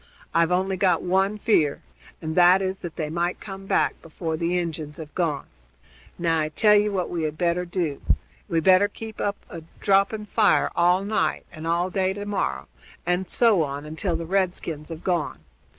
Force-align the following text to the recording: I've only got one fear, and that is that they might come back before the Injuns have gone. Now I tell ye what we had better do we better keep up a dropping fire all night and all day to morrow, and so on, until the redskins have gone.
I've 0.33 0.51
only 0.51 0.77
got 0.77 1.03
one 1.03 1.37
fear, 1.37 1.83
and 2.23 2.35
that 2.35 2.59
is 2.59 2.79
that 2.79 2.95
they 2.95 3.11
might 3.11 3.39
come 3.39 3.67
back 3.67 4.01
before 4.01 4.35
the 4.35 4.57
Injuns 4.57 4.97
have 4.97 5.13
gone. 5.13 5.45
Now 6.17 6.39
I 6.39 6.49
tell 6.49 6.75
ye 6.75 6.89
what 6.89 7.07
we 7.07 7.21
had 7.21 7.37
better 7.37 7.65
do 7.65 8.01
we 8.49 8.61
better 8.61 8.87
keep 8.87 9.21
up 9.21 9.35
a 9.47 9.61
dropping 9.79 10.25
fire 10.25 10.71
all 10.75 11.05
night 11.05 11.45
and 11.51 11.67
all 11.67 11.91
day 11.91 12.13
to 12.13 12.25
morrow, 12.25 12.67
and 13.05 13.29
so 13.29 13.61
on, 13.61 13.85
until 13.85 14.15
the 14.15 14.25
redskins 14.25 14.89
have 14.89 15.03
gone. 15.03 15.37